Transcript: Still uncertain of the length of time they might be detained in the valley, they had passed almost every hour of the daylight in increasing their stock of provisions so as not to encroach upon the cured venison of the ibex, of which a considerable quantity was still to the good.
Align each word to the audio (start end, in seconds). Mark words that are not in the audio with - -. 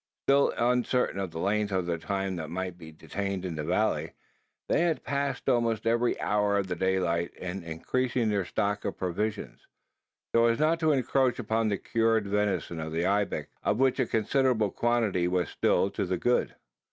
Still 0.25 0.51
uncertain 0.57 1.19
of 1.19 1.29
the 1.29 1.37
length 1.37 1.71
of 1.71 1.87
time 2.03 2.35
they 2.35 2.47
might 2.47 2.75
be 2.75 2.91
detained 2.91 3.45
in 3.45 3.53
the 3.53 3.63
valley, 3.63 4.13
they 4.67 4.81
had 4.81 5.03
passed 5.03 5.47
almost 5.47 5.85
every 5.85 6.19
hour 6.19 6.57
of 6.57 6.65
the 6.65 6.75
daylight 6.75 7.31
in 7.35 7.63
increasing 7.63 8.29
their 8.29 8.43
stock 8.43 8.83
of 8.83 8.97
provisions 8.97 9.67
so 10.35 10.47
as 10.47 10.57
not 10.57 10.79
to 10.79 10.91
encroach 10.91 11.37
upon 11.37 11.69
the 11.69 11.77
cured 11.77 12.25
venison 12.25 12.79
of 12.79 12.91
the 12.93 13.05
ibex, 13.05 13.47
of 13.61 13.77
which 13.77 13.99
a 13.99 14.07
considerable 14.07 14.71
quantity 14.71 15.27
was 15.27 15.49
still 15.49 15.91
to 15.91 16.03
the 16.03 16.17
good. 16.17 16.55